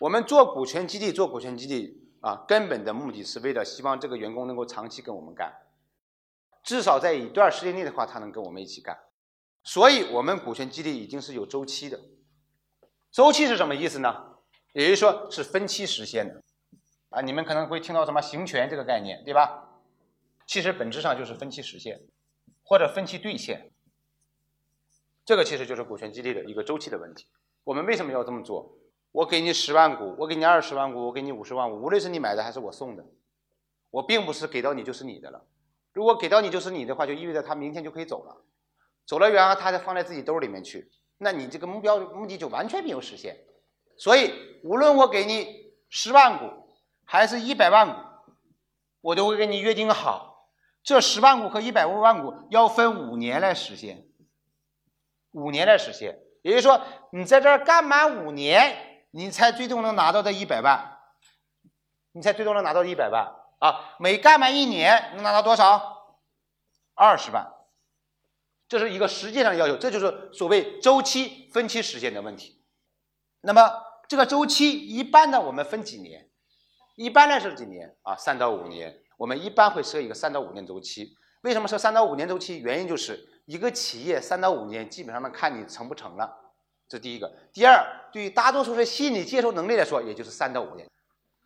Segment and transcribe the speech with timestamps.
[0.00, 5.54] 我们做股权激励，做股权激励啊，根本的目的是为了希望这个员工能够长期跟我们干，
[6.62, 8.98] 至少在一段时间内的话，他能跟我们一起干。
[9.62, 12.00] 所以，我们股权激励已经是有周期的。
[13.12, 14.36] 周期是什么意思呢？
[14.72, 16.42] 也就是说，是分期实现的。
[17.10, 19.68] 啊，你们可能会听到什么行权这个概念，对吧？
[20.46, 22.00] 其实本质上就是分期实现，
[22.62, 23.70] 或者分期兑现。
[25.26, 27.26] 这个其实就是股权激励的一个周期的问题。
[27.64, 28.78] 我们为什么要这么做？
[29.12, 33.04] 我给你十万股，我给你二十万股，我给你五十万股，无论是你买的还是我送的，
[33.90, 35.44] 我并不是给到你就是你的了。
[35.92, 38.44] 如果给到你就是你的话，就意味着他明天就可以走了，
[39.04, 43.36] 走了然后他再放在自己兜里面去，那你这个目标目的就完全没有实现。
[43.96, 46.44] 所以，无论我给你十万股
[47.04, 48.00] 还是一百万股，
[49.00, 50.48] 我都会跟你约定好，
[50.84, 54.06] 这十万股和一百万股要分五年来实现，
[55.32, 56.20] 五年来实现。
[56.42, 58.86] 也就是说，你在这儿干满五年。
[59.10, 60.98] 你才最终能拿到这一百万，
[62.12, 63.26] 你才最终能拿到一百万
[63.58, 63.96] 啊！
[63.98, 66.18] 每干满一年能拿到多少？
[66.94, 67.50] 二十万，
[68.68, 72.62] 这是一个实际上的要求，这就是所谓周期分期实现的问题。
[73.40, 76.28] 那么这个周期一般呢，我们分几年？
[76.96, 78.14] 一般呢是几年啊？
[78.16, 79.02] 三到五年。
[79.16, 81.16] 我们一般会设一个三到五年周期。
[81.42, 82.58] 为什么设三到五年周期？
[82.60, 86.49] 原因就是一个企业三到五年基本上能看你成不成了。
[86.90, 90.90] 这第一个，第二，对于大多数人心理接受能力来说，也就是三到五年，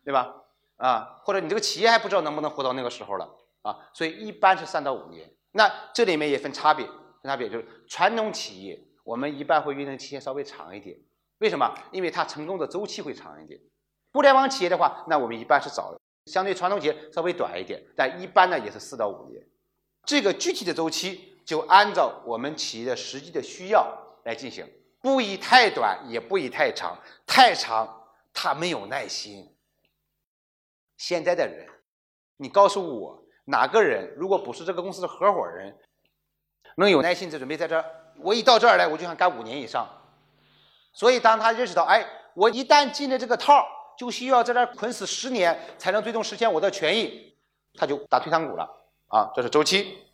[0.03, 0.33] 对吧？
[0.77, 3.29] 啊，或者你这个企业还不知道能不能活到那个时候了
[3.61, 5.31] 啊，所以一般是三到五年。
[5.51, 10.97] 那这里面也分差别，分差别就是传统企业，我们一般会运营期限稍微长一点，
[11.37, 11.71] 为什么？
[11.91, 13.59] 因为它成功的周期会长一点。
[14.13, 19.45] 互联网企业的话，那我们一般是早，相对传统企业稍微短一点，但一般呢也是四到五年。
[20.05, 24.65] 这个具体的周期就按照我们企业的实际的需要来进行。
[25.05, 26.97] 不宜太短，也不宜太长。
[27.27, 29.55] 太长，他没有耐心。
[30.97, 31.67] 现在的人，
[32.37, 35.77] 你告诉我，哪个人如果不是这个公司的合伙人，
[36.77, 37.85] 能有耐心在准备在这儿？
[38.17, 39.87] 我一到这儿来，我就想干五年以上。
[40.91, 42.03] 所以，当他认识到，哎，
[42.33, 43.63] 我一旦进了这个套，
[43.95, 47.37] 就需要在这儿捆死十年，才能最终实现我的权益，
[47.75, 48.67] 他就打退堂鼓了。
[49.09, 50.04] 啊，这是周期。